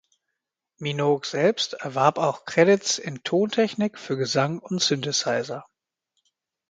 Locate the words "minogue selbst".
0.79-1.73